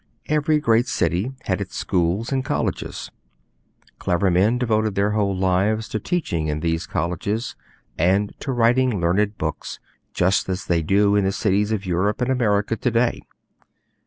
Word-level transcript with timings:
Every 0.25 0.57
great 0.59 0.87
city 0.87 1.31
had 1.43 1.61
its 1.61 1.75
schools 1.77 2.31
and 2.31 2.43
colleges. 2.43 3.11
Clever 3.99 4.31
men 4.31 4.57
devoted 4.57 4.95
their 4.95 5.11
whole 5.11 5.37
lives 5.37 5.87
to 5.89 5.99
teaching 5.99 6.47
in 6.47 6.61
these 6.61 6.87
colleges 6.87 7.55
and 7.99 8.33
to 8.39 8.51
writing 8.51 8.99
learned 8.99 9.37
books, 9.37 9.79
just 10.11 10.49
as 10.49 10.65
they 10.65 10.81
do 10.81 11.15
in 11.15 11.23
the 11.23 11.31
cities 11.31 11.71
of 11.71 11.85
Europe 11.85 12.19
and 12.19 12.31
America 12.31 12.75
to 12.75 12.89
day. 12.89 13.21